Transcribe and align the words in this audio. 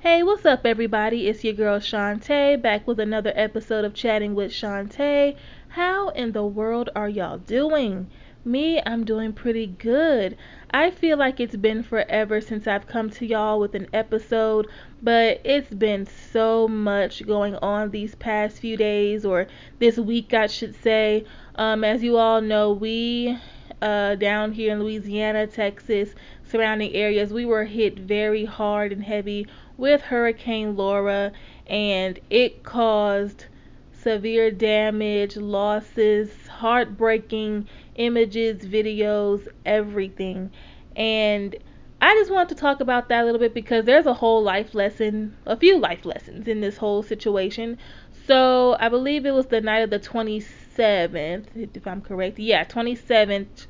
Hey, 0.00 0.22
what's 0.22 0.46
up, 0.46 0.64
everybody? 0.64 1.26
It's 1.26 1.42
your 1.42 1.54
girl 1.54 1.80
Shantae 1.80 2.62
back 2.62 2.86
with 2.86 3.00
another 3.00 3.32
episode 3.34 3.84
of 3.84 3.94
Chatting 3.94 4.36
with 4.36 4.52
Shantae. 4.52 5.34
How 5.70 6.10
in 6.10 6.30
the 6.30 6.44
world 6.46 6.88
are 6.94 7.08
y'all 7.08 7.38
doing? 7.38 8.08
Me, 8.44 8.80
I'm 8.86 9.04
doing 9.04 9.32
pretty 9.32 9.66
good. 9.66 10.36
I 10.70 10.92
feel 10.92 11.18
like 11.18 11.40
it's 11.40 11.56
been 11.56 11.82
forever 11.82 12.40
since 12.40 12.68
I've 12.68 12.86
come 12.86 13.10
to 13.10 13.26
y'all 13.26 13.58
with 13.58 13.74
an 13.74 13.88
episode, 13.92 14.68
but 15.02 15.40
it's 15.42 15.74
been 15.74 16.06
so 16.06 16.68
much 16.68 17.26
going 17.26 17.56
on 17.56 17.90
these 17.90 18.14
past 18.14 18.60
few 18.60 18.76
days, 18.76 19.26
or 19.26 19.48
this 19.80 19.98
week, 19.98 20.32
I 20.32 20.46
should 20.46 20.80
say. 20.80 21.24
Um, 21.56 21.82
as 21.82 22.04
you 22.04 22.18
all 22.18 22.40
know, 22.40 22.72
we 22.72 23.36
uh, 23.82 24.14
down 24.14 24.52
here 24.52 24.72
in 24.72 24.80
Louisiana, 24.80 25.48
Texas, 25.48 26.14
surrounding 26.44 26.94
areas, 26.94 27.32
we 27.32 27.44
were 27.44 27.64
hit 27.64 27.98
very 27.98 28.44
hard 28.44 28.92
and 28.92 29.02
heavy 29.02 29.46
with 29.78 30.02
Hurricane 30.02 30.76
Laura, 30.76 31.32
and 31.66 32.20
it 32.28 32.62
caused 32.64 33.46
severe 33.92 34.50
damage, 34.50 35.36
losses, 35.36 36.30
heartbreaking 36.48 37.66
images, 37.94 38.66
videos, 38.66 39.48
everything. 39.64 40.50
And 40.94 41.56
I 42.00 42.14
just 42.14 42.30
want 42.30 42.48
to 42.50 42.54
talk 42.54 42.80
about 42.80 43.08
that 43.08 43.22
a 43.22 43.24
little 43.24 43.40
bit 43.40 43.54
because 43.54 43.84
there's 43.84 44.06
a 44.06 44.14
whole 44.14 44.42
life 44.42 44.74
lesson, 44.74 45.36
a 45.46 45.56
few 45.56 45.78
life 45.78 46.04
lessons 46.04 46.46
in 46.46 46.60
this 46.60 46.76
whole 46.76 47.02
situation. 47.02 47.78
So 48.26 48.76
I 48.78 48.88
believe 48.88 49.26
it 49.26 49.32
was 49.32 49.46
the 49.46 49.60
night 49.60 49.80
of 49.80 49.90
the 49.90 49.98
27th, 49.98 51.46
if 51.74 51.86
I'm 51.86 52.02
correct. 52.02 52.38
Yeah, 52.38 52.64
27th 52.64 53.66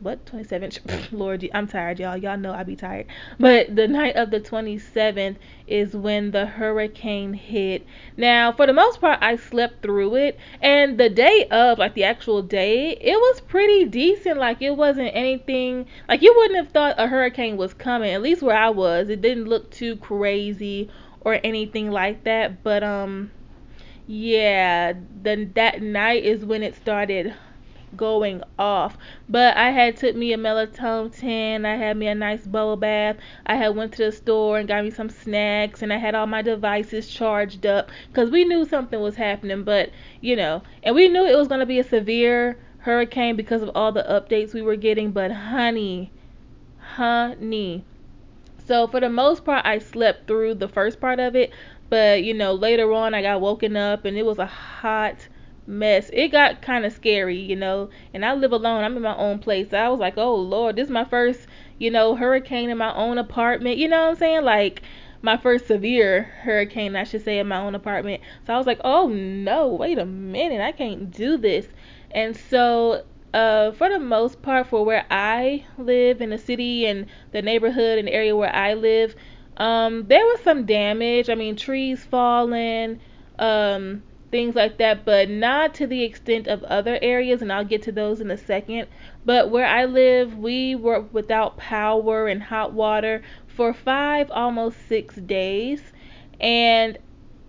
what 0.00 0.24
27th 0.24 1.12
lord 1.12 1.46
i'm 1.52 1.68
tired 1.68 2.00
y'all. 2.00 2.16
Y'all 2.16 2.38
know 2.38 2.52
i 2.52 2.62
be 2.62 2.74
tired. 2.74 3.06
But 3.38 3.76
the 3.76 3.86
night 3.86 4.16
of 4.16 4.30
the 4.30 4.40
27th 4.40 5.36
is 5.66 5.94
when 5.94 6.30
the 6.30 6.46
hurricane 6.46 7.34
hit. 7.34 7.86
Now 8.16 8.52
for 8.52 8.66
the 8.66 8.72
most 8.72 9.00
part 9.00 9.18
i 9.20 9.36
slept 9.36 9.82
through 9.82 10.16
it. 10.16 10.38
And 10.62 10.98
the 10.98 11.10
day 11.10 11.46
of 11.50 11.78
like 11.78 11.94
the 11.94 12.04
actual 12.04 12.42
day 12.42 12.92
it 12.92 13.16
was 13.16 13.42
pretty 13.42 13.84
decent. 13.84 14.38
Like 14.38 14.62
it 14.62 14.76
wasn't 14.76 15.10
anything 15.12 15.86
like 16.08 16.22
you 16.22 16.34
wouldn't 16.34 16.58
have 16.58 16.72
thought 16.72 16.94
a 16.98 17.06
hurricane 17.06 17.56
was 17.58 17.74
coming 17.74 18.10
at 18.10 18.22
least 18.22 18.42
where 18.42 18.56
i 18.56 18.70
was. 18.70 19.08
It 19.10 19.20
didn't 19.20 19.44
look 19.44 19.70
too 19.70 19.96
crazy 19.96 20.90
or 21.20 21.38
anything 21.44 21.90
like 21.90 22.24
that. 22.24 22.62
But 22.62 22.82
um 22.82 23.30
yeah 24.06 24.92
then 25.22 25.52
that 25.54 25.82
night 25.82 26.24
is 26.24 26.44
when 26.44 26.62
it 26.62 26.74
started 26.74 27.34
going 27.96 28.42
off. 28.58 28.96
But 29.28 29.56
I 29.56 29.70
had 29.70 29.96
took 29.96 30.16
me 30.16 30.32
a 30.32 30.38
melatonin, 30.38 31.64
I 31.64 31.76
had 31.76 31.96
me 31.96 32.06
a 32.06 32.14
nice 32.14 32.46
bubble 32.46 32.76
bath, 32.76 33.16
I 33.46 33.56
had 33.56 33.76
went 33.76 33.92
to 33.94 34.04
the 34.04 34.12
store 34.12 34.58
and 34.58 34.68
got 34.68 34.84
me 34.84 34.90
some 34.90 35.08
snacks 35.10 35.82
and 35.82 35.92
I 35.92 35.96
had 35.98 36.14
all 36.14 36.26
my 36.26 36.42
devices 36.42 37.08
charged 37.08 37.66
up 37.66 37.90
cuz 38.12 38.30
we 38.30 38.44
knew 38.44 38.64
something 38.64 39.00
was 39.00 39.16
happening, 39.16 39.64
but 39.64 39.90
you 40.20 40.36
know, 40.36 40.62
and 40.82 40.94
we 40.94 41.08
knew 41.08 41.24
it 41.24 41.36
was 41.36 41.48
going 41.48 41.60
to 41.60 41.66
be 41.66 41.78
a 41.78 41.84
severe 41.84 42.56
hurricane 42.78 43.36
because 43.36 43.62
of 43.62 43.70
all 43.74 43.92
the 43.92 44.02
updates 44.04 44.54
we 44.54 44.62
were 44.62 44.76
getting, 44.76 45.10
but 45.10 45.30
honey, 45.30 46.10
honey. 46.94 47.84
So 48.58 48.86
for 48.86 49.00
the 49.00 49.10
most 49.10 49.44
part 49.44 49.66
I 49.66 49.78
slept 49.78 50.26
through 50.26 50.54
the 50.54 50.68
first 50.68 51.00
part 51.00 51.18
of 51.18 51.34
it, 51.34 51.52
but 51.88 52.22
you 52.22 52.34
know, 52.34 52.52
later 52.52 52.92
on 52.92 53.14
I 53.14 53.22
got 53.22 53.40
woken 53.40 53.76
up 53.76 54.04
and 54.04 54.16
it 54.16 54.24
was 54.24 54.38
a 54.38 54.46
hot 54.46 55.28
mess. 55.70 56.10
It 56.12 56.28
got 56.28 56.60
kind 56.62 56.84
of 56.84 56.92
scary, 56.92 57.38
you 57.38 57.56
know. 57.56 57.88
And 58.12 58.24
I 58.24 58.34
live 58.34 58.52
alone. 58.52 58.84
I'm 58.84 58.96
in 58.96 59.02
my 59.02 59.16
own 59.16 59.38
place. 59.38 59.72
I 59.72 59.88
was 59.88 60.00
like, 60.00 60.18
oh 60.18 60.34
Lord, 60.34 60.76
this 60.76 60.86
is 60.86 60.90
my 60.90 61.04
first, 61.04 61.46
you 61.78 61.90
know, 61.90 62.16
hurricane 62.16 62.68
in 62.70 62.78
my 62.78 62.94
own 62.94 63.18
apartment. 63.18 63.78
You 63.78 63.88
know 63.88 64.02
what 64.02 64.10
I'm 64.10 64.16
saying? 64.16 64.44
Like 64.44 64.82
my 65.22 65.36
first 65.36 65.66
severe 65.66 66.22
hurricane, 66.42 66.96
I 66.96 67.04
should 67.04 67.24
say, 67.24 67.38
in 67.38 67.48
my 67.48 67.60
own 67.60 67.74
apartment. 67.74 68.22
So 68.46 68.54
I 68.54 68.58
was 68.58 68.66
like, 68.66 68.80
oh 68.84 69.08
no, 69.08 69.68
wait 69.68 69.98
a 69.98 70.06
minute, 70.06 70.60
I 70.60 70.72
can't 70.72 71.10
do 71.10 71.36
this. 71.36 71.66
And 72.10 72.36
so 72.36 73.04
uh, 73.32 73.72
for 73.72 73.88
the 73.88 73.98
most 73.98 74.42
part, 74.42 74.66
for 74.66 74.84
where 74.84 75.06
I 75.10 75.64
live 75.78 76.20
in 76.20 76.30
the 76.30 76.38
city 76.38 76.86
and 76.86 77.06
the 77.32 77.42
neighborhood 77.42 77.98
and 77.98 78.08
area 78.08 78.34
where 78.34 78.54
I 78.54 78.74
live, 78.74 79.14
um, 79.56 80.06
there 80.08 80.24
was 80.24 80.40
some 80.40 80.66
damage. 80.66 81.28
I 81.28 81.34
mean, 81.34 81.54
trees 81.54 82.04
falling, 82.04 83.00
um, 83.38 84.02
things 84.30 84.54
like 84.54 84.78
that, 84.78 85.04
but 85.04 85.28
not 85.28 85.74
to 85.74 85.86
the 85.86 86.02
extent 86.04 86.46
of 86.46 86.62
other 86.64 86.98
areas, 87.02 87.42
and 87.42 87.52
I'll 87.52 87.64
get 87.64 87.82
to 87.82 87.92
those 87.92 88.20
in 88.20 88.30
a 88.30 88.36
second. 88.36 88.88
But 89.24 89.50
where 89.50 89.66
I 89.66 89.84
live, 89.84 90.38
we 90.38 90.74
were 90.74 91.00
without 91.00 91.56
power 91.56 92.28
and 92.28 92.42
hot 92.42 92.72
water 92.72 93.22
for 93.46 93.74
five, 93.74 94.30
almost 94.30 94.78
six 94.88 95.16
days. 95.16 95.82
And 96.40 96.98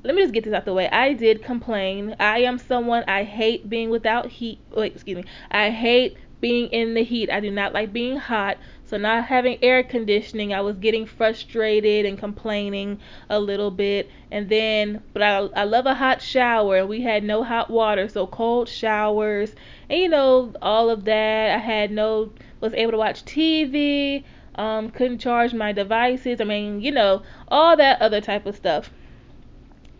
let 0.03 0.15
me 0.15 0.21
just 0.21 0.33
get 0.33 0.43
this 0.43 0.53
out 0.53 0.65
the 0.65 0.73
way. 0.73 0.89
I 0.89 1.13
did 1.13 1.43
complain. 1.43 2.15
I 2.19 2.39
am 2.39 2.57
someone 2.57 3.03
I 3.07 3.23
hate 3.23 3.69
being 3.69 3.89
without 3.89 4.27
heat. 4.27 4.59
Wait, 4.75 4.93
excuse 4.93 5.17
me. 5.17 5.25
I 5.51 5.69
hate 5.69 6.17
being 6.39 6.69
in 6.69 6.95
the 6.95 7.03
heat. 7.03 7.29
I 7.29 7.39
do 7.39 7.51
not 7.51 7.73
like 7.73 7.93
being 7.93 8.17
hot. 8.17 8.57
So 8.91 8.97
not 8.97 9.24
having 9.28 9.57
air 9.63 9.84
conditioning, 9.84 10.53
I 10.53 10.59
was 10.59 10.75
getting 10.75 11.06
frustrated 11.06 12.06
and 12.06 12.18
complaining 12.18 13.00
a 13.29 13.40
little 13.40 13.72
bit. 13.72 14.12
And 14.29 14.50
then, 14.50 15.02
but 15.13 15.24
I, 15.24 15.38
I 15.56 15.63
love 15.63 15.85
a 15.85 15.94
hot 15.94 16.22
shower, 16.22 16.75
and 16.75 16.90
we 16.90 17.00
had 17.00 17.24
no 17.24 17.41
hot 17.41 17.69
water, 17.69 18.09
so 18.09 18.28
cold 18.28 18.68
showers, 18.68 19.56
and 19.90 19.97
you 19.97 20.09
know 20.09 20.52
all 20.62 20.90
of 20.90 21.06
that. 21.06 21.56
I 21.56 21.59
had 21.59 21.90
no, 21.90 22.34
was 22.59 22.74
able 22.74 22.91
to 22.91 22.97
watch 22.97 23.24
TV, 23.24 24.25
um, 24.56 24.90
couldn't 24.90 25.19
charge 25.19 25.53
my 25.53 25.72
devices. 25.72 26.41
I 26.41 26.44
mean, 26.44 26.81
you 26.81 26.91
know, 26.91 27.23
all 27.47 27.78
that 27.78 28.02
other 28.02 28.19
type 28.19 28.46
of 28.46 28.58
stuff. 28.58 28.91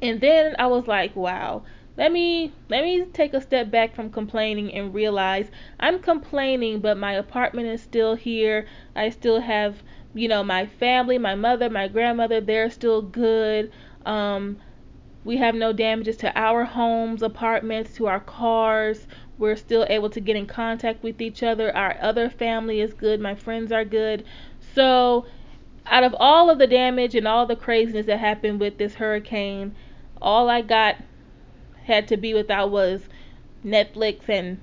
And 0.02 0.19
then 0.19 0.53
I 0.59 0.68
was 0.68 0.85
like, 0.85 1.16
wow 1.16 1.63
let 2.01 2.12
me 2.12 2.51
let 2.67 2.84
me 2.84 3.06
take 3.13 3.35
a 3.35 3.39
step 3.39 3.69
back 3.69 3.94
from 3.94 4.09
complaining 4.09 4.73
and 4.73 4.91
realize 4.91 5.51
I'm 5.79 6.00
complaining 6.00 6.79
but 6.79 6.97
my 6.97 7.13
apartment 7.13 7.67
is 7.67 7.79
still 7.84 8.16
here. 8.16 8.66
I 8.95 9.12
still 9.12 9.39
have, 9.39 9.84
you 10.16 10.28
know, 10.28 10.44
my 10.44 10.66
family, 10.66 11.19
my 11.19 11.35
mother, 11.35 11.69
my 11.69 11.88
grandmother, 11.88 12.41
they're 12.41 12.72
still 12.72 13.03
good. 13.03 13.72
Um 14.03 14.57
we 15.23 15.38
have 15.38 15.53
no 15.53 15.73
damages 15.73 16.17
to 16.17 16.35
our 16.35 16.63
homes, 16.63 17.22
apartments, 17.22 17.94
to 17.97 18.07
our 18.07 18.19
cars. 18.19 19.06
We're 19.38 19.56
still 19.56 19.85
able 19.88 20.09
to 20.09 20.19
get 20.19 20.35
in 20.35 20.47
contact 20.47 21.03
with 21.03 21.22
each 21.22 21.44
other. 21.44 21.75
Our 21.78 21.97
other 22.01 22.31
family 22.31 22.81
is 22.81 22.94
good. 22.94 23.22
My 23.22 23.35
friends 23.35 23.72
are 23.72 23.85
good. 23.85 24.25
So, 24.73 25.28
out 25.85 26.03
of 26.03 26.16
all 26.19 26.50
of 26.50 26.57
the 26.57 26.66
damage 26.66 27.13
and 27.13 27.28
all 27.28 27.45
the 27.45 27.56
craziness 27.56 28.07
that 28.07 28.17
happened 28.17 28.59
with 28.59 28.79
this 28.79 28.95
hurricane, 28.95 29.75
all 30.19 30.50
I 30.50 30.61
got 30.61 30.95
had 31.85 32.07
to 32.09 32.17
be 32.17 32.33
without 32.33 32.71
was 32.71 33.01
Netflix 33.65 34.27
and 34.29 34.59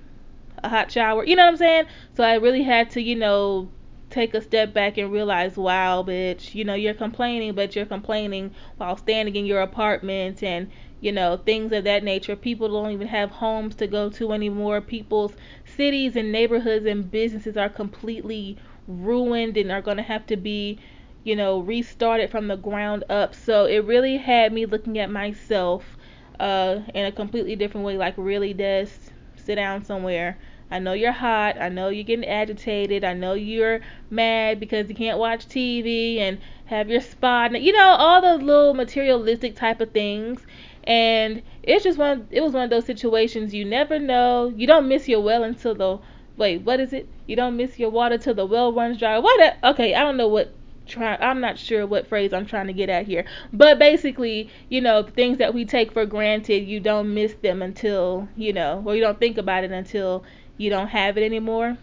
a 0.63 0.69
hot 0.69 0.91
shower. 0.91 1.25
You 1.25 1.37
know 1.37 1.45
what 1.45 1.53
I'm 1.53 1.57
saying? 1.57 1.85
So 2.17 2.25
I 2.25 2.35
really 2.35 2.63
had 2.63 2.91
to, 2.91 3.03
you 3.03 3.17
know, 3.17 3.69
take 4.11 4.35
a 4.35 4.41
step 4.41 4.73
back 4.73 4.97
and 4.99 5.13
realize, 5.13 5.57
wow, 5.57 6.03
bitch, 6.03 6.55
you 6.55 6.65
know, 6.65 6.75
you're 6.75 6.95
complaining, 6.95 7.55
but 7.55 7.77
you're 7.77 7.87
complaining 7.87 8.55
while 8.77 8.97
standing 8.97 9.37
in 9.37 9.47
your 9.47 9.61
apartment 9.61 10.43
and, 10.43 10.71
you 11.01 11.13
know, 11.13 11.37
things 11.37 11.73
of 11.73 11.85
that 11.85 12.03
nature. 12.03 12.35
People 12.35 12.69
don't 12.69 12.93
even 12.93 13.07
have 13.07 13.31
homes 13.31 13.75
to 13.77 13.87
go 13.87 14.09
to 14.11 14.33
anymore. 14.33 14.81
People's 14.81 15.35
cities 15.77 16.17
and 16.17 16.33
neighborhoods 16.33 16.87
and 16.87 17.11
businesses 17.11 17.57
are 17.57 17.69
completely 17.69 18.57
ruined 18.87 19.57
and 19.57 19.71
are 19.71 19.83
going 19.83 19.99
to 19.99 20.03
have 20.03 20.27
to 20.27 20.37
be, 20.37 20.79
you 21.23 21.37
know, 21.37 21.61
restarted 21.61 22.31
from 22.31 22.49
the 22.49 22.57
ground 22.57 23.05
up. 23.11 23.35
So 23.35 23.67
it 23.67 23.85
really 23.85 24.17
had 24.17 24.53
me 24.53 24.65
looking 24.65 24.99
at 24.99 25.11
myself 25.11 25.98
uh, 26.41 26.81
in 26.95 27.07
a 27.07 27.13
completely 27.13 27.57
different 27.57 27.87
way. 27.87 27.97
Like, 27.97 28.15
really, 28.17 28.55
Des, 28.55 28.89
sit 29.37 29.57
down 29.57 29.85
somewhere. 29.85 30.39
I 30.71 30.79
know 30.79 30.93
you're 30.93 31.13
hot. 31.13 31.61
I 31.61 31.71
know 31.71 31.89
you're 31.89 32.05
getting 32.05 32.29
agitated. 32.29 33.03
I 33.03 33.15
know 33.15 33.33
you're 33.33 33.81
mad 34.11 34.61
because 34.61 34.89
you 34.89 34.95
can't 34.95 35.19
watch 35.19 35.49
TV 35.49 36.19
and 36.19 36.39
have 36.67 36.91
your 36.91 37.01
spa. 37.01 37.47
You 37.47 37.73
know, 37.73 37.89
all 37.99 38.21
those 38.21 38.43
little 38.43 38.75
materialistic 38.75 39.57
type 39.57 39.81
of 39.81 39.93
things. 39.93 40.41
And 40.85 41.43
it's 41.63 41.85
just 41.85 41.99
one. 41.99 42.29
It 42.31 42.43
was 42.43 42.53
one 42.53 42.65
of 42.65 42.71
those 42.71 42.85
situations 42.85 43.55
you 43.55 43.65
never 43.65 43.99
know. 43.99 44.53
You 44.55 44.67
don't 44.67 44.89
miss 44.89 45.09
your 45.09 45.23
well 45.23 45.43
until 45.43 45.75
the 45.75 45.99
wait. 46.37 46.63
What 46.63 46.81
is 46.81 46.93
it? 46.93 47.09
You 47.27 47.37
don't 47.37 47.57
miss 47.57 47.79
your 47.79 47.91
water 47.91 48.19
till 48.19 48.35
the 48.35 48.47
well 48.47 48.73
runs 48.73 48.99
dry. 48.99 49.19
What? 49.19 49.57
Okay, 49.65 49.95
I 49.95 50.01
don't 50.01 50.17
know 50.19 50.29
what 50.29 50.53
I'm 50.97 51.41
not 51.41 51.59
sure 51.59 51.87
what 51.87 52.07
phrase 52.07 52.33
I'm 52.33 52.47
trying 52.47 52.67
to 52.69 52.73
get 52.73 52.89
at 52.89 53.07
here. 53.07 53.25
But 53.53 53.79
basically, 53.79 54.51
you 54.69 54.81
know, 54.81 55.03
things 55.03 55.39
that 55.39 55.55
we 55.55 55.65
take 55.65 55.93
for 55.93 56.07
granted, 56.07 56.67
you 56.67 56.81
don't 56.81 57.15
miss 57.15 57.35
them 57.35 57.63
until, 57.63 58.29
you 58.37 58.53
know, 58.53 58.83
or 58.87 58.95
you 58.95 59.01
don't 59.01 59.19
think 59.19 59.39
about 59.39 59.65
it 59.65 59.73
until 59.73 60.25
you 60.57 60.71
don't 60.71 60.89
have 60.89 61.19
it 61.19 61.25
anymore. 61.25 61.77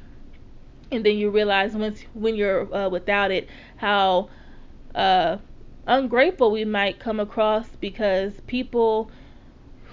And 0.91 1.05
then 1.05 1.17
you 1.17 1.29
realize 1.29 1.73
once 1.75 2.05
when 2.13 2.35
you're 2.35 2.73
uh, 2.73 2.89
without 2.89 3.31
it 3.31 3.49
how 3.77 4.29
uh, 4.93 5.37
ungrateful 5.87 6.51
we 6.51 6.65
might 6.65 6.99
come 6.99 7.19
across 7.19 7.67
because 7.79 8.33
people 8.47 9.11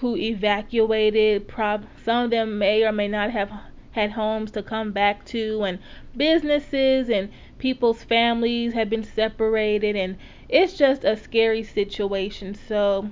who 0.00 0.16
evacuated 0.16 1.46
prob 1.48 1.86
some 2.04 2.24
of 2.24 2.30
them 2.30 2.58
may 2.58 2.84
or 2.84 2.92
may 2.92 3.08
not 3.08 3.30
have 3.30 3.50
had 3.92 4.10
homes 4.10 4.50
to 4.50 4.62
come 4.62 4.92
back 4.92 5.24
to 5.24 5.62
and 5.62 5.78
businesses 6.16 7.08
and 7.08 7.30
people's 7.58 8.02
families 8.02 8.72
have 8.72 8.90
been 8.90 9.04
separated 9.04 9.94
and 9.94 10.16
it's 10.48 10.74
just 10.74 11.04
a 11.04 11.16
scary 11.16 11.62
situation. 11.62 12.54
So, 12.54 13.08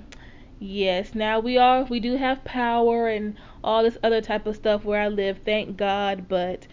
yes, 0.59 1.15
now 1.15 1.39
we 1.39 1.57
are 1.57 1.83
we 1.83 1.99
do 1.99 2.17
have 2.17 2.43
power 2.43 3.07
and 3.07 3.35
all 3.63 3.83
this 3.83 3.97
other 4.03 4.21
type 4.21 4.45
of 4.45 4.55
stuff 4.55 4.83
where 4.83 5.01
I 5.01 5.07
live, 5.07 5.39
thank 5.45 5.77
God, 5.77 6.27
but 6.27 6.67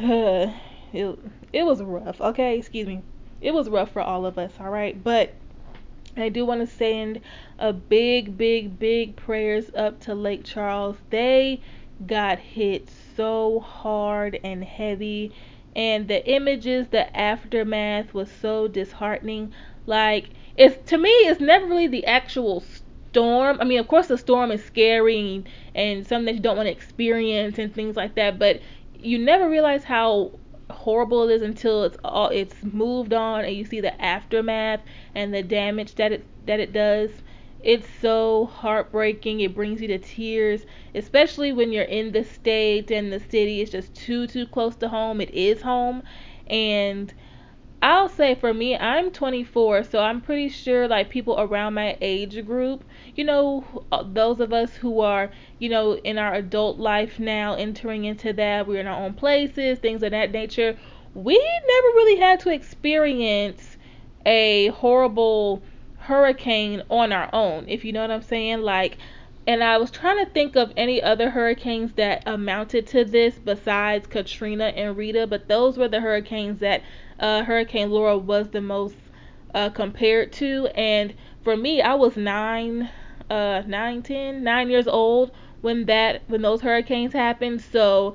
uh, 0.00 0.52
it 0.92 1.18
it 1.52 1.64
was 1.64 1.82
rough. 1.82 2.20
Okay, 2.20 2.58
excuse 2.58 2.86
me. 2.86 3.02
It 3.40 3.52
was 3.52 3.68
rough 3.68 3.92
for 3.92 4.02
all 4.02 4.26
of 4.26 4.38
us, 4.38 4.52
all 4.58 4.70
right? 4.70 5.02
But 5.02 5.34
I 6.16 6.28
do 6.28 6.46
want 6.46 6.60
to 6.60 6.66
send 6.66 7.20
a 7.58 7.72
big, 7.72 8.38
big, 8.38 8.78
big 8.78 9.16
prayers 9.16 9.70
up 9.76 10.00
to 10.00 10.14
Lake 10.14 10.44
Charles. 10.44 10.96
They 11.10 11.60
got 12.06 12.38
hit 12.38 12.90
so 13.16 13.60
hard 13.60 14.38
and 14.44 14.64
heavy, 14.64 15.32
and 15.76 16.08
the 16.08 16.26
images, 16.28 16.88
the 16.88 17.14
aftermath 17.16 18.14
was 18.14 18.30
so 18.30 18.68
disheartening. 18.68 19.52
Like, 19.86 20.30
it's 20.56 20.76
to 20.90 20.98
me, 20.98 21.10
it's 21.10 21.40
never 21.40 21.66
really 21.66 21.88
the 21.88 22.06
actual 22.06 22.60
storm. 22.60 23.58
I 23.60 23.64
mean, 23.64 23.78
of 23.78 23.88
course, 23.88 24.06
the 24.08 24.18
storm 24.18 24.50
is 24.50 24.64
scary 24.64 25.18
and, 25.18 25.48
and 25.74 26.06
something 26.06 26.26
that 26.26 26.34
you 26.34 26.40
don't 26.40 26.56
want 26.56 26.66
to 26.66 26.72
experience 26.72 27.58
and 27.58 27.74
things 27.74 27.96
like 27.96 28.14
that, 28.14 28.38
but 28.38 28.60
you 28.98 29.18
never 29.18 29.48
realize 29.48 29.84
how 29.84 30.32
horrible 30.70 31.28
it 31.28 31.34
is 31.34 31.42
until 31.42 31.84
it's 31.84 31.98
all 32.04 32.28
it's 32.28 32.62
moved 32.62 33.12
on 33.12 33.44
and 33.44 33.54
you 33.54 33.64
see 33.64 33.80
the 33.80 34.02
aftermath 34.02 34.80
and 35.14 35.32
the 35.34 35.42
damage 35.42 35.94
that 35.96 36.12
it 36.12 36.24
that 36.46 36.60
it 36.60 36.72
does. 36.72 37.10
It's 37.64 37.88
so 38.02 38.44
heartbreaking. 38.44 39.40
It 39.40 39.54
brings 39.54 39.80
you 39.80 39.88
to 39.88 39.98
tears, 39.98 40.66
especially 40.94 41.50
when 41.50 41.72
you're 41.72 41.84
in 41.84 42.12
the 42.12 42.22
state 42.22 42.90
and 42.90 43.10
the 43.10 43.20
city 43.20 43.62
is 43.62 43.70
just 43.70 43.94
too 43.94 44.26
too 44.26 44.46
close 44.46 44.76
to 44.76 44.88
home. 44.90 45.20
It 45.22 45.30
is 45.30 45.62
home 45.62 46.02
and 46.46 47.14
I'll 47.80 48.08
say 48.10 48.34
for 48.34 48.52
me, 48.54 48.76
I'm 48.76 49.10
24, 49.10 49.84
so 49.84 50.00
I'm 50.00 50.20
pretty 50.20 50.48
sure 50.50 50.88
like 50.88 51.08
people 51.10 51.40
around 51.40 51.74
my 51.74 51.96
age 52.02 52.44
group, 52.46 52.84
you 53.14 53.24
know, 53.24 53.64
uh, 53.92 54.02
those 54.06 54.40
of 54.40 54.52
us 54.52 54.74
who 54.76 55.00
are, 55.00 55.30
you 55.58 55.68
know, 55.70 55.94
in 55.98 56.18
our 56.18 56.34
adult 56.34 56.78
life 56.78 57.18
now, 57.18 57.54
entering 57.54 58.04
into 58.04 58.32
that, 58.34 58.66
we're 58.66 58.80
in 58.80 58.86
our 58.86 59.02
own 59.04 59.14
places, 59.14 59.78
things 59.78 60.02
of 60.02 60.10
that 60.12 60.32
nature. 60.32 60.76
We 61.14 61.34
never 61.34 61.88
really 61.94 62.20
had 62.20 62.40
to 62.40 62.50
experience 62.50 63.76
a 64.26 64.68
horrible 64.68 65.62
hurricane 66.04 66.82
on 66.90 67.12
our 67.12 67.30
own, 67.32 67.64
if 67.68 67.84
you 67.84 67.92
know 67.92 68.02
what 68.02 68.10
I'm 68.10 68.22
saying. 68.22 68.60
Like, 68.60 68.98
and 69.46 69.64
I 69.64 69.78
was 69.78 69.90
trying 69.90 70.24
to 70.24 70.30
think 70.30 70.56
of 70.56 70.72
any 70.76 71.02
other 71.02 71.30
hurricanes 71.30 71.94
that 71.94 72.22
amounted 72.26 72.86
to 72.88 73.04
this 73.04 73.38
besides 73.38 74.06
Katrina 74.06 74.66
and 74.66 74.96
Rita, 74.96 75.26
but 75.26 75.48
those 75.48 75.76
were 75.78 75.88
the 75.88 76.00
hurricanes 76.00 76.60
that 76.60 76.82
uh, 77.20 77.42
Hurricane 77.44 77.90
Laura 77.90 78.18
was 78.18 78.48
the 78.50 78.60
most 78.60 78.96
uh, 79.54 79.70
compared 79.70 80.32
to. 80.34 80.68
And 80.74 81.14
for 81.42 81.56
me, 81.56 81.80
I 81.80 81.94
was 81.94 82.16
nine, 82.16 82.90
uh, 83.30 83.62
nine, 83.66 84.02
ten, 84.02 84.42
nine 84.44 84.70
years 84.70 84.86
old 84.86 85.30
when 85.62 85.86
that 85.86 86.22
when 86.26 86.42
those 86.42 86.60
hurricanes 86.60 87.12
happened. 87.14 87.62
So 87.62 88.14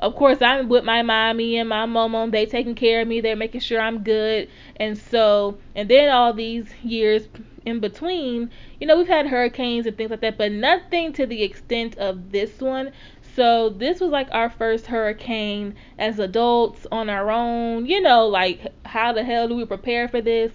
of 0.00 0.16
course 0.16 0.40
I'm 0.40 0.68
with 0.68 0.82
my 0.82 1.02
mommy 1.02 1.58
and 1.58 1.68
my 1.68 1.84
mom. 1.86 2.30
They 2.30 2.46
taking 2.46 2.74
care 2.74 3.02
of 3.02 3.08
me. 3.08 3.20
They're 3.20 3.36
making 3.36 3.60
sure 3.60 3.80
I'm 3.80 4.02
good. 4.02 4.48
And 4.76 4.96
so 4.96 5.58
and 5.74 5.88
then 5.88 6.08
all 6.08 6.32
these 6.32 6.66
years 6.82 7.28
in 7.66 7.80
between, 7.80 8.50
you 8.80 8.86
know, 8.86 8.96
we've 8.96 9.06
had 9.06 9.26
hurricanes 9.26 9.86
and 9.86 9.96
things 9.96 10.10
like 10.10 10.22
that, 10.22 10.38
but 10.38 10.52
nothing 10.52 11.12
to 11.12 11.26
the 11.26 11.42
extent 11.42 11.98
of 11.98 12.32
this 12.32 12.60
one. 12.60 12.92
So 13.36 13.68
this 13.68 14.00
was 14.00 14.10
like 14.10 14.28
our 14.32 14.48
first 14.48 14.86
hurricane 14.86 15.76
as 15.98 16.18
adults 16.18 16.86
on 16.90 17.10
our 17.10 17.30
own. 17.30 17.86
You 17.86 18.00
know, 18.00 18.26
like 18.26 18.72
how 18.86 19.12
the 19.12 19.22
hell 19.22 19.48
do 19.48 19.54
we 19.54 19.66
prepare 19.66 20.08
for 20.08 20.22
this? 20.22 20.52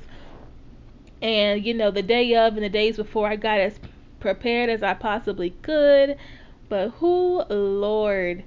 And 1.22 1.64
you 1.64 1.74
know, 1.74 1.92
the 1.92 2.02
day 2.02 2.36
of 2.36 2.56
and 2.56 2.64
the 2.64 2.70
days 2.70 2.98
before, 2.98 3.28
I 3.28 3.36
got 3.36 3.60
as 3.60 3.80
prepared 4.20 4.72
as 4.72 4.82
I 4.82 4.96
possibly 4.96 5.52
could. 5.62 6.18
But 6.68 6.90
who, 6.98 7.44
Lord, 7.44 8.44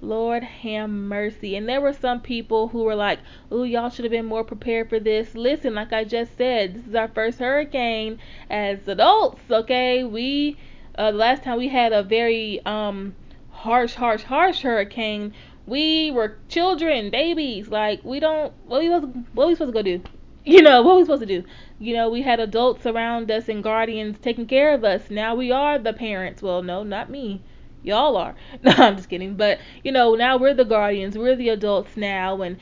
Lord 0.00 0.42
have 0.42 0.90
mercy. 0.90 1.56
And 1.56 1.68
there 1.68 1.80
were 1.80 1.92
some 1.92 2.20
people 2.20 2.68
who 2.68 2.84
were 2.84 2.94
like, 2.94 3.18
"Ooh, 3.52 3.64
y'all 3.64 3.90
should 3.90 4.04
have 4.04 4.12
been 4.12 4.26
more 4.26 4.44
prepared 4.44 4.88
for 4.88 4.98
this." 4.98 5.34
Listen, 5.34 5.74
like 5.74 5.92
I 5.92 6.04
just 6.04 6.36
said, 6.36 6.74
this 6.74 6.86
is 6.86 6.94
our 6.94 7.08
first 7.08 7.38
hurricane 7.38 8.18
as 8.48 8.86
adults. 8.88 9.42
Okay, 9.50 10.04
we 10.04 10.56
uh, 10.98 11.10
last 11.10 11.42
time 11.42 11.58
we 11.58 11.68
had 11.68 11.92
a 11.92 12.02
very 12.02 12.64
um 12.64 13.14
harsh, 13.50 13.94
harsh, 13.94 14.22
harsh 14.22 14.62
hurricane, 14.62 15.34
we 15.66 16.10
were 16.10 16.36
children, 16.48 17.10
babies. 17.10 17.68
Like 17.68 18.04
we 18.04 18.20
don't. 18.20 18.52
What 18.66 18.80
we 18.80 18.88
was 18.88 19.04
what 19.32 19.48
we 19.48 19.54
supposed 19.54 19.74
to 19.74 19.78
go 19.78 19.82
do? 19.82 20.02
You 20.42 20.62
know 20.62 20.80
what 20.80 20.96
we 20.96 21.04
supposed 21.04 21.20
to 21.20 21.26
do? 21.26 21.44
You 21.78 21.94
know 21.94 22.08
we 22.08 22.22
had 22.22 22.40
adults 22.40 22.86
around 22.86 23.30
us 23.30 23.46
and 23.50 23.62
guardians 23.62 24.18
taking 24.18 24.46
care 24.46 24.72
of 24.72 24.84
us. 24.84 25.10
Now 25.10 25.34
we 25.34 25.52
are 25.52 25.78
the 25.78 25.92
parents. 25.92 26.40
Well, 26.40 26.62
no, 26.62 26.82
not 26.82 27.10
me. 27.10 27.42
Y'all 27.82 28.16
are. 28.16 28.34
No, 28.62 28.72
I'm 28.76 28.96
just 28.96 29.08
kidding. 29.08 29.34
But 29.36 29.58
you 29.84 29.92
know 29.92 30.14
now 30.14 30.36
we're 30.38 30.54
the 30.54 30.64
guardians. 30.64 31.16
We're 31.18 31.36
the 31.36 31.48
adults 31.50 31.96
now, 31.96 32.40
and 32.42 32.56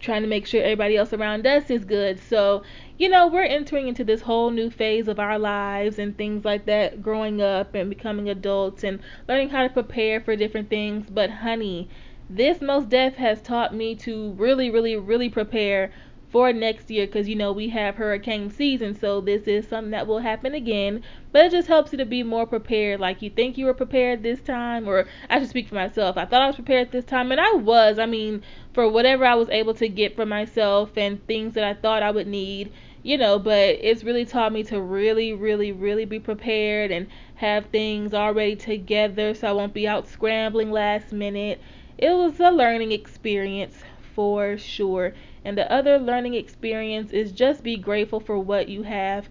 trying 0.00 0.22
to 0.22 0.28
make 0.28 0.46
sure 0.46 0.62
everybody 0.62 0.96
else 0.96 1.12
around 1.12 1.46
us 1.46 1.70
is 1.70 1.84
good. 1.84 2.18
So, 2.18 2.62
you 2.98 3.08
know, 3.08 3.28
we're 3.28 3.44
entering 3.44 3.88
into 3.88 4.04
this 4.04 4.22
whole 4.22 4.50
new 4.50 4.68
phase 4.70 5.08
of 5.08 5.18
our 5.18 5.38
lives 5.38 5.98
and 5.98 6.16
things 6.16 6.44
like 6.44 6.66
that, 6.66 7.02
growing 7.02 7.40
up 7.40 7.74
and 7.74 7.88
becoming 7.88 8.28
adults 8.28 8.82
and 8.84 9.00
learning 9.28 9.50
how 9.50 9.62
to 9.62 9.68
prepare 9.70 10.20
for 10.20 10.36
different 10.36 10.68
things. 10.68 11.06
But, 11.08 11.30
honey, 11.30 11.88
this 12.28 12.60
most 12.60 12.88
death 12.88 13.14
has 13.14 13.40
taught 13.42 13.74
me 13.74 13.94
to 13.96 14.32
really, 14.32 14.70
really, 14.70 14.96
really 14.96 15.28
prepare 15.28 15.92
for 16.32 16.50
next 16.50 16.90
year 16.90 17.06
because 17.06 17.28
you 17.28 17.36
know 17.36 17.52
we 17.52 17.68
have 17.68 17.94
hurricane 17.96 18.50
season 18.50 18.98
so 18.98 19.20
this 19.20 19.42
is 19.42 19.68
something 19.68 19.90
that 19.90 20.06
will 20.06 20.20
happen 20.20 20.54
again. 20.54 21.02
But 21.30 21.46
it 21.46 21.52
just 21.52 21.68
helps 21.68 21.92
you 21.92 21.98
to 21.98 22.06
be 22.06 22.22
more 22.22 22.46
prepared 22.46 23.00
like 23.00 23.20
you 23.20 23.28
think 23.28 23.58
you 23.58 23.66
were 23.66 23.74
prepared 23.74 24.22
this 24.22 24.40
time 24.40 24.88
or 24.88 25.06
i 25.28 25.38
should 25.38 25.50
speak 25.50 25.68
for 25.68 25.74
myself. 25.74 26.16
I 26.16 26.24
thought 26.24 26.40
i 26.40 26.46
was 26.46 26.56
prepared 26.56 26.90
this 26.90 27.04
time 27.04 27.30
and 27.32 27.40
i 27.40 27.52
was. 27.52 27.98
I 27.98 28.06
mean 28.06 28.42
for 28.72 28.88
whatever 28.88 29.26
i 29.26 29.34
was 29.34 29.50
able 29.50 29.74
to 29.74 29.88
get 29.88 30.16
for 30.16 30.24
myself 30.24 30.96
and 30.96 31.24
things 31.26 31.52
that 31.52 31.64
i 31.64 31.74
thought 31.74 32.02
i 32.02 32.10
would 32.10 32.26
need 32.26 32.72
you 33.02 33.18
know 33.18 33.38
but 33.38 33.76
it's 33.80 34.02
really 34.02 34.24
taught 34.24 34.52
me 34.52 34.62
to 34.62 34.80
really 34.80 35.34
really 35.34 35.72
really 35.72 36.06
be 36.06 36.18
prepared 36.18 36.90
and 36.90 37.06
have 37.34 37.66
things 37.66 38.14
already 38.14 38.56
together 38.56 39.34
so 39.34 39.48
i 39.48 39.52
won't 39.52 39.74
be 39.74 39.86
out 39.86 40.08
scrambling 40.08 40.70
last 40.70 41.12
minute. 41.12 41.60
It 41.98 42.10
was 42.10 42.40
a 42.40 42.50
learning 42.50 42.92
experience 42.92 43.82
for 44.14 44.56
sure 44.56 45.12
and 45.44 45.56
the 45.58 45.70
other 45.72 45.98
learning 45.98 46.34
experience 46.34 47.12
is 47.12 47.32
just 47.32 47.62
be 47.62 47.76
grateful 47.76 48.20
for 48.20 48.38
what 48.38 48.68
you 48.68 48.82
have. 48.82 49.28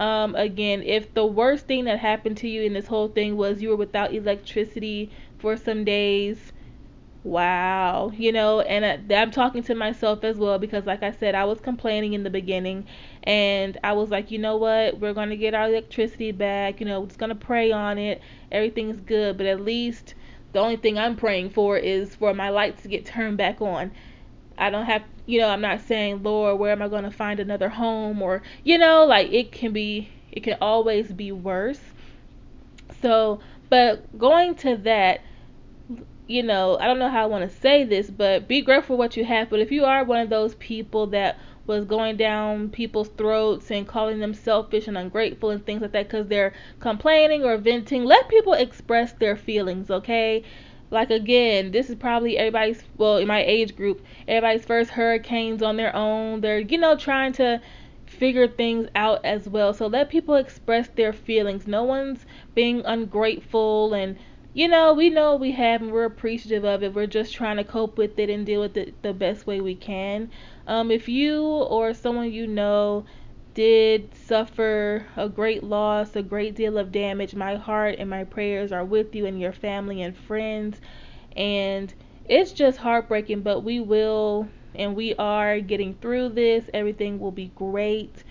Um, 0.00 0.34
again, 0.34 0.82
if 0.82 1.14
the 1.14 1.24
worst 1.26 1.66
thing 1.66 1.84
that 1.84 1.98
happened 2.00 2.36
to 2.38 2.48
you 2.48 2.62
in 2.62 2.72
this 2.72 2.86
whole 2.86 3.08
thing 3.08 3.36
was 3.36 3.62
you 3.62 3.70
were 3.70 3.76
without 3.76 4.12
electricity 4.12 5.10
for 5.38 5.56
some 5.56 5.84
days, 5.84 6.52
wow, 7.22 8.10
you 8.14 8.32
know, 8.32 8.60
and 8.60 9.10
uh, 9.10 9.14
I'm 9.14 9.30
talking 9.30 9.62
to 9.64 9.74
myself 9.74 10.24
as 10.24 10.36
well 10.36 10.58
because, 10.58 10.84
like 10.84 11.02
I 11.02 11.12
said, 11.12 11.34
I 11.34 11.44
was 11.44 11.60
complaining 11.60 12.12
in 12.12 12.22
the 12.22 12.30
beginning, 12.30 12.86
and 13.22 13.78
I 13.82 13.92
was 13.94 14.10
like, 14.10 14.30
you 14.30 14.38
know 14.38 14.56
what, 14.56 15.00
we're 15.00 15.14
gonna 15.14 15.36
get 15.36 15.54
our 15.54 15.68
electricity 15.68 16.32
back, 16.32 16.80
you 16.80 16.86
know, 16.86 17.00
we're 17.00 17.06
just 17.06 17.18
gonna 17.18 17.34
pray 17.34 17.72
on 17.72 17.98
it, 17.98 18.20
everything's 18.52 19.00
good, 19.00 19.38
but 19.38 19.46
at 19.46 19.60
least 19.60 20.14
the 20.52 20.60
only 20.60 20.76
thing 20.76 20.98
I'm 20.98 21.16
praying 21.16 21.50
for 21.50 21.78
is 21.78 22.14
for 22.14 22.34
my 22.34 22.50
lights 22.50 22.82
to 22.82 22.88
get 22.88 23.06
turned 23.06 23.38
back 23.38 23.60
on. 23.62 23.90
I 24.58 24.70
don't 24.70 24.86
have, 24.86 25.02
you 25.26 25.40
know, 25.40 25.48
I'm 25.48 25.60
not 25.60 25.80
saying, 25.80 26.22
Lord, 26.22 26.58
where 26.58 26.72
am 26.72 26.82
I 26.82 26.88
going 26.88 27.04
to 27.04 27.10
find 27.10 27.40
another 27.40 27.68
home? 27.68 28.22
Or, 28.22 28.42
you 28.62 28.78
know, 28.78 29.04
like 29.04 29.32
it 29.32 29.52
can 29.52 29.72
be, 29.72 30.10
it 30.32 30.42
can 30.42 30.56
always 30.60 31.12
be 31.12 31.32
worse. 31.32 31.80
So, 33.00 33.40
but 33.68 34.18
going 34.18 34.54
to 34.56 34.76
that, 34.78 35.20
you 36.26 36.42
know, 36.42 36.78
I 36.78 36.86
don't 36.86 36.98
know 36.98 37.10
how 37.10 37.22
I 37.22 37.26
want 37.26 37.50
to 37.50 37.56
say 37.56 37.84
this, 37.84 38.10
but 38.10 38.48
be 38.48 38.62
grateful 38.62 38.94
for 38.94 38.98
what 38.98 39.16
you 39.16 39.24
have. 39.24 39.50
But 39.50 39.60
if 39.60 39.70
you 39.70 39.84
are 39.84 40.04
one 40.04 40.20
of 40.20 40.30
those 40.30 40.54
people 40.56 41.06
that 41.08 41.38
was 41.66 41.84
going 41.84 42.16
down 42.16 42.68
people's 42.68 43.08
throats 43.08 43.70
and 43.70 43.86
calling 43.86 44.20
them 44.20 44.34
selfish 44.34 44.86
and 44.86 44.98
ungrateful 44.98 45.50
and 45.50 45.64
things 45.64 45.82
like 45.82 45.92
that 45.92 46.08
because 46.08 46.28
they're 46.28 46.52
complaining 46.80 47.42
or 47.42 47.56
venting, 47.56 48.04
let 48.04 48.28
people 48.28 48.52
express 48.52 49.12
their 49.12 49.36
feelings, 49.36 49.90
okay? 49.90 50.42
Like 50.90 51.10
again, 51.10 51.70
this 51.70 51.90
is 51.90 51.96
probably 51.96 52.38
everybody's 52.38 52.82
well 52.96 53.16
in 53.18 53.26
my 53.28 53.42
age 53.44 53.76
group, 53.76 54.04
everybody's 54.28 54.64
first 54.64 54.90
hurricanes 54.90 55.62
on 55.62 55.76
their 55.76 55.94
own. 55.94 56.40
They're 56.40 56.60
you 56.60 56.78
know 56.78 56.96
trying 56.96 57.32
to 57.34 57.60
figure 58.06 58.48
things 58.48 58.88
out 58.94 59.24
as 59.24 59.48
well. 59.48 59.72
So 59.74 59.86
let 59.86 60.10
people 60.10 60.36
express 60.36 60.88
their 60.88 61.12
feelings. 61.12 61.66
No 61.66 61.82
one's 61.84 62.26
being 62.54 62.82
ungrateful 62.84 63.94
and 63.94 64.16
you 64.56 64.68
know, 64.68 64.94
we 64.94 65.10
know 65.10 65.34
we 65.34 65.50
have 65.50 65.82
and 65.82 65.90
we're 65.90 66.04
appreciative 66.04 66.64
of 66.64 66.84
it. 66.84 66.94
We're 66.94 67.08
just 67.08 67.34
trying 67.34 67.56
to 67.56 67.64
cope 67.64 67.98
with 67.98 68.16
it 68.20 68.30
and 68.30 68.46
deal 68.46 68.60
with 68.60 68.76
it 68.76 69.02
the 69.02 69.12
best 69.12 69.48
way 69.48 69.60
we 69.60 69.74
can. 69.74 70.30
Um, 70.68 70.92
if 70.92 71.08
you 71.08 71.42
or 71.42 71.92
someone 71.92 72.32
you 72.32 72.46
know 72.46 73.04
did 73.54 74.14
suffer 74.14 75.06
a 75.16 75.28
great 75.28 75.62
loss, 75.62 76.16
a 76.16 76.22
great 76.22 76.54
deal 76.54 76.76
of 76.76 76.92
damage, 76.92 77.34
my 77.34 77.56
heart 77.56 77.96
and 77.98 78.10
my 78.10 78.24
prayers 78.24 78.72
are 78.72 78.84
with 78.84 79.14
you 79.14 79.26
and 79.26 79.40
your 79.40 79.52
family 79.52 80.02
and 80.02 80.16
friends. 80.16 80.80
And 81.36 81.92
it's 82.26 82.52
just 82.52 82.78
heartbreaking, 82.78 83.42
but 83.42 83.60
we 83.60 83.80
will 83.80 84.48
and 84.74 84.96
we 84.96 85.14
are 85.14 85.60
getting 85.60 85.94
through 85.94 86.30
this. 86.30 86.68
Everything 86.74 87.18
will 87.20 87.30
be 87.30 87.52
great. 87.54 88.24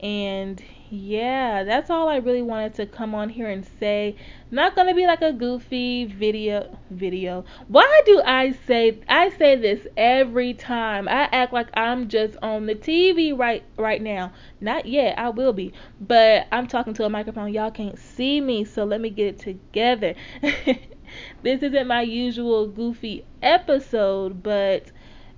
And 0.00 0.62
yeah, 0.92 1.62
that's 1.62 1.88
all 1.88 2.08
I 2.08 2.16
really 2.16 2.42
wanted 2.42 2.74
to 2.74 2.86
come 2.86 3.14
on 3.14 3.28
here 3.28 3.48
and 3.48 3.64
say. 3.78 4.16
Not 4.50 4.74
gonna 4.74 4.94
be 4.94 5.06
like 5.06 5.22
a 5.22 5.32
goofy 5.32 6.04
video 6.04 6.76
video. 6.90 7.44
Why 7.68 8.02
do 8.04 8.20
I 8.24 8.52
say 8.66 8.98
I 9.08 9.30
say 9.30 9.54
this 9.54 9.86
every 9.96 10.52
time? 10.54 11.06
I 11.06 11.28
act 11.30 11.52
like 11.52 11.68
I'm 11.74 12.08
just 12.08 12.36
on 12.42 12.66
the 12.66 12.74
TV 12.74 13.36
right 13.38 13.62
right 13.76 14.02
now. 14.02 14.32
Not 14.60 14.86
yet, 14.86 15.16
I 15.16 15.28
will 15.28 15.52
be. 15.52 15.72
But 16.00 16.48
I'm 16.50 16.66
talking 16.66 16.94
to 16.94 17.04
a 17.04 17.08
microphone. 17.08 17.54
Y'all 17.54 17.70
can't 17.70 17.98
see 17.98 18.40
me, 18.40 18.64
so 18.64 18.84
let 18.84 19.00
me 19.00 19.10
get 19.10 19.26
it 19.28 19.38
together. 19.38 20.16
this 21.42 21.62
isn't 21.62 21.86
my 21.86 22.02
usual 22.02 22.66
goofy 22.66 23.24
episode, 23.40 24.42
but 24.42 24.90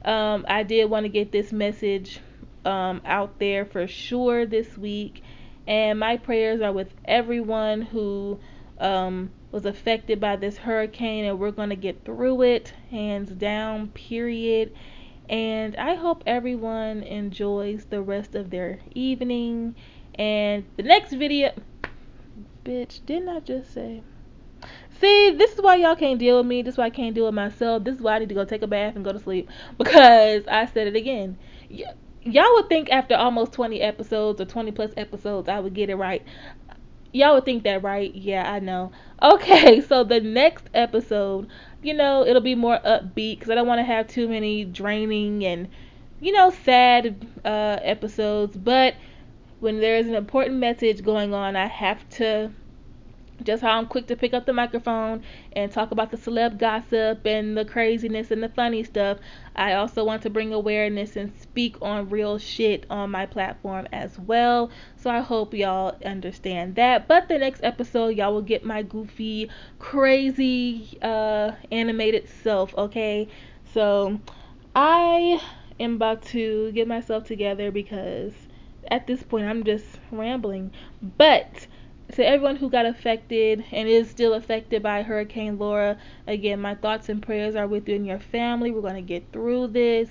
um, 0.03 0.47
I 0.49 0.63
did 0.63 0.89
want 0.89 1.05
to 1.05 1.11
get 1.11 1.31
this 1.31 1.53
message 1.53 2.21
um, 2.65 3.03
out 3.05 3.39
there 3.39 3.67
for 3.67 3.87
sure 3.87 4.47
this 4.47 4.79
week. 4.79 5.23
And 5.67 5.99
my 5.99 6.17
prayers 6.17 6.61
are 6.61 6.73
with 6.73 6.93
everyone 7.05 7.83
who 7.83 8.41
um, 8.79 9.31
was 9.53 9.65
affected 9.65 10.21
by 10.21 10.37
this 10.37 10.59
hurricane, 10.59 11.25
and 11.25 11.39
we're 11.39 11.53
going 11.53 11.71
to 11.71 11.77
get 11.77 12.05
through 12.05 12.43
it, 12.43 12.75
hands 12.91 13.31
down, 13.31 13.89
period. 13.89 14.73
And 15.29 15.77
I 15.77 15.95
hope 15.95 16.23
everyone 16.27 17.03
enjoys 17.03 17.85
the 17.85 18.03
rest 18.03 18.35
of 18.35 18.51
their 18.51 18.81
evening. 18.95 19.77
And 20.17 20.65
the 20.77 20.83
next 20.83 21.13
video. 21.13 21.53
Bitch, 22.65 23.05
didn't 23.07 23.29
I 23.29 23.41
just 23.41 23.73
say? 23.73 24.03
See, 25.01 25.31
this 25.31 25.53
is 25.53 25.61
why 25.61 25.77
y'all 25.77 25.97
can't 25.97 26.19
deal 26.19 26.39
with 26.39 26.47
me. 26.47 26.63
This 26.63 26.75
is 26.75 26.79
why 26.79 26.85
I 26.85 26.91
can't 26.91 27.15
deal 27.15 27.25
with 27.25 27.35
myself. 27.35 27.83
This 27.83 27.97
is 27.97 28.01
why 28.01 28.17
I 28.17 28.19
need 28.21 28.29
to 28.29 28.35
go 28.35 28.45
take 28.45 28.63
a 28.63 28.67
bath 28.67 28.95
and 28.95 29.05
go 29.05 29.13
to 29.13 29.19
sleep. 29.19 29.49
Because 29.79 30.47
I 30.47 30.67
said 30.67 30.87
it 30.87 30.97
again. 30.97 31.39
Y- 31.71 31.85
y'all 32.25 32.55
would 32.55 32.69
think 32.69 32.91
after 32.91 33.15
almost 33.17 33.53
20 33.53 33.81
episodes 33.81 34.41
or 34.41 34.45
20 34.45 34.73
plus 34.73 34.93
episodes, 34.97 35.49
I 35.49 35.61
would 35.61 35.75
get 35.75 35.91
it 35.91 35.97
right. 35.97 36.23
Y'all 37.13 37.35
would 37.35 37.45
think 37.45 37.65
that, 37.65 37.83
right? 37.83 38.15
Yeah, 38.15 38.51
I 38.51 38.61
know. 38.61 38.93
Okay, 39.23 39.81
so 39.81 40.03
the 40.03 40.21
next 40.21 40.69
episode, 40.75 41.49
you 41.81 41.95
know, 41.95 42.27
it'll 42.27 42.43
be 42.43 42.57
more 42.57 42.81
upbeat 42.85 43.39
because 43.39 43.51
I 43.51 43.55
don't 43.55 43.69
want 43.69 43.79
to 43.79 43.85
have 43.85 44.09
too 44.09 44.27
many 44.29 44.65
draining 44.65 45.45
and, 45.45 45.69
you 46.21 46.33
know, 46.33 46.51
sad 46.51 47.25
uh, 47.45 47.79
episodes. 47.83 48.57
But 48.57 48.97
when 49.61 49.79
there's 49.81 50.09
an 50.09 50.15
important 50.17 50.57
message 50.57 51.05
going 51.05 51.35
on, 51.35 51.55
I 51.55 51.67
have 51.69 52.09
to 52.11 52.53
just 53.45 53.63
how 53.63 53.79
I'm 53.79 53.87
quick 53.87 54.07
to 54.09 54.17
pick 54.17 54.35
up 54.35 54.47
the 54.47 54.53
microphone 54.53 55.23
and 55.53 55.71
talk 55.71 55.91
about 55.91 56.11
the 56.11 56.17
celeb 56.17 56.59
gossip 56.59 57.27
and 57.27 57.57
the 57.57 57.65
craziness 57.65 58.31
and 58.31 58.43
the 58.43 58.49
funny 58.49 58.85
stuff, 58.85 59.19
I 59.57 59.75
also 59.75 60.05
want 60.05 60.23
to 60.23 60.31
bring 60.31 60.53
awareness 60.53 61.17
and 61.17 61.33
speak 61.41 61.77
on 61.83 62.09
real 62.09 62.39
shit 62.39 62.87
on 62.91 63.11
my 63.11 63.27
platform 63.27 63.89
as 63.93 64.19
well. 64.19 64.71
So 64.97 65.11
I 65.11 65.21
hope 65.21 65.55
y'all 65.55 65.97
understand 66.05 66.77
that. 66.77 67.09
But 67.09 67.29
the 67.29 67.39
next 67.39 67.63
episode, 67.63 68.17
y'all 68.17 68.33
will 68.33 68.43
get 68.43 68.65
my 68.65 68.83
goofy, 68.83 69.51
crazy, 69.79 70.99
uh, 71.03 71.53
animated 71.71 72.29
self, 72.43 72.75
okay? 72.77 73.29
So 73.73 74.21
I 74.75 75.43
am 75.81 75.95
about 75.97 76.23
to 76.23 76.73
get 76.73 76.87
myself 76.89 77.25
together 77.25 77.71
because 77.71 78.33
at 78.91 79.07
this 79.07 79.23
point 79.23 79.47
I'm 79.47 79.65
just 79.65 79.87
rambling. 80.11 80.71
But 81.01 81.67
to 82.13 82.27
everyone 82.27 82.57
who 82.57 82.69
got 82.69 82.87
affected 82.87 83.65
and 83.73 83.89
is 83.89 84.11
still 84.11 84.35
affected 84.35 84.83
by 84.83 85.03
Hurricane 85.03 85.59
Laura, 85.59 85.99
again, 86.27 86.61
my 86.61 86.75
thoughts 86.75 87.09
and 87.09 87.23
prayers 87.23 87.57
are 87.57 87.67
with 87.67 87.89
you 87.89 87.97
and 87.97 88.07
your 88.07 88.19
family. 88.19 88.71
We're 88.71 88.83
going 88.83 88.95
to 88.95 89.03
get 89.03 89.33
through 89.33 89.69
this. 89.69 90.09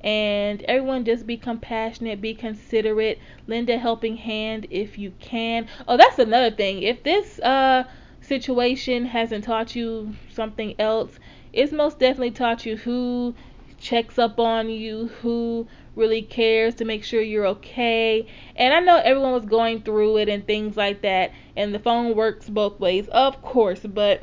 And 0.00 0.62
everyone 0.62 1.04
just 1.04 1.26
be 1.26 1.36
compassionate, 1.36 2.20
be 2.20 2.34
considerate, 2.34 3.20
lend 3.46 3.70
a 3.70 3.78
helping 3.78 4.16
hand 4.16 4.66
if 4.70 4.98
you 4.98 5.12
can. 5.20 5.68
Oh, 5.86 5.96
that's 5.96 6.18
another 6.18 6.50
thing. 6.50 6.82
If 6.82 7.04
this 7.04 7.38
uh 7.38 7.84
situation 8.20 9.04
hasn't 9.04 9.44
taught 9.44 9.76
you 9.76 10.14
something 10.32 10.74
else, 10.78 11.18
it's 11.52 11.72
most 11.72 12.00
definitely 12.00 12.32
taught 12.32 12.66
you 12.66 12.78
who 12.78 13.34
checks 13.78 14.18
up 14.18 14.40
on 14.40 14.70
you, 14.70 15.08
who 15.20 15.68
really 15.94 16.22
cares 16.22 16.74
to 16.76 16.84
make 16.84 17.04
sure 17.04 17.20
you're 17.20 17.46
okay. 17.46 18.26
And 18.56 18.72
I 18.72 18.80
know 18.80 18.96
everyone 18.96 19.32
was 19.32 19.44
going 19.44 19.82
through 19.82 20.18
it 20.18 20.28
and 20.28 20.46
things 20.46 20.76
like 20.76 21.02
that, 21.02 21.32
and 21.56 21.74
the 21.74 21.78
phone 21.78 22.16
works 22.16 22.48
both 22.48 22.80
ways, 22.80 23.08
of 23.08 23.42
course, 23.42 23.80
but 23.80 24.22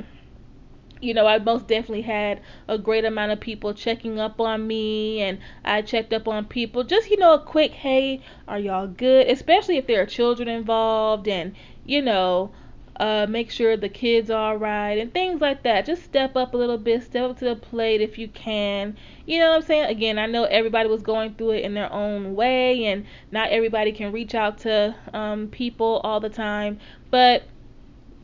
you 1.00 1.14
know, 1.14 1.26
I 1.26 1.38
most 1.38 1.66
definitely 1.66 2.02
had 2.02 2.42
a 2.68 2.76
great 2.76 3.06
amount 3.06 3.32
of 3.32 3.40
people 3.40 3.72
checking 3.72 4.20
up 4.20 4.38
on 4.38 4.66
me, 4.66 5.22
and 5.22 5.38
I 5.64 5.80
checked 5.82 6.12
up 6.12 6.28
on 6.28 6.44
people. 6.44 6.84
Just, 6.84 7.10
you 7.10 7.16
know, 7.16 7.32
a 7.32 7.38
quick, 7.40 7.72
hey, 7.72 8.20
are 8.46 8.58
y'all 8.58 8.86
good? 8.86 9.26
Especially 9.28 9.78
if 9.78 9.86
there 9.86 10.02
are 10.02 10.06
children 10.06 10.46
involved, 10.46 11.26
and, 11.26 11.54
you 11.86 12.02
know, 12.02 12.52
uh, 13.00 13.26
make 13.26 13.50
sure 13.50 13.78
the 13.78 13.88
kids 13.88 14.30
are 14.30 14.52
alright, 14.52 14.98
and 14.98 15.12
things 15.14 15.40
like 15.40 15.62
that. 15.62 15.86
Just 15.86 16.04
step 16.04 16.36
up 16.36 16.52
a 16.52 16.56
little 16.56 16.76
bit, 16.76 17.02
step 17.02 17.30
up 17.30 17.38
to 17.38 17.46
the 17.46 17.56
plate 17.56 18.02
if 18.02 18.18
you 18.18 18.28
can. 18.28 18.94
You 19.24 19.38
know 19.38 19.48
what 19.48 19.56
I'm 19.56 19.62
saying? 19.62 19.84
Again, 19.86 20.18
I 20.18 20.26
know 20.26 20.44
everybody 20.44 20.86
was 20.86 21.00
going 21.00 21.34
through 21.34 21.52
it 21.52 21.64
in 21.64 21.72
their 21.72 21.90
own 21.90 22.34
way, 22.34 22.84
and 22.84 23.06
not 23.32 23.48
everybody 23.48 23.92
can 23.92 24.12
reach 24.12 24.34
out 24.34 24.58
to 24.58 24.94
um, 25.14 25.48
people 25.48 26.02
all 26.04 26.20
the 26.20 26.28
time, 26.28 26.78
but 27.10 27.44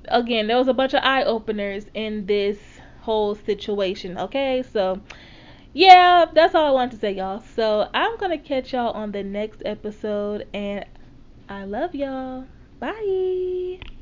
again, 0.08 0.46
there 0.46 0.58
was 0.58 0.68
a 0.68 0.74
bunch 0.74 0.92
of 0.92 1.00
eye 1.02 1.24
openers 1.24 1.86
in 1.94 2.26
this 2.26 2.58
whole 3.00 3.34
situation. 3.34 4.18
Okay, 4.18 4.62
so 4.74 5.00
yeah, 5.72 6.26
that's 6.34 6.54
all 6.54 6.66
I 6.66 6.70
wanted 6.70 6.90
to 6.92 6.98
say, 6.98 7.12
y'all. 7.12 7.42
So 7.54 7.88
I'm 7.94 8.18
gonna 8.18 8.36
catch 8.36 8.74
y'all 8.74 8.92
on 8.92 9.12
the 9.12 9.22
next 9.22 9.62
episode, 9.64 10.46
and 10.52 10.84
I 11.48 11.64
love 11.64 11.94
y'all. 11.94 12.44
Bye. 12.78 13.95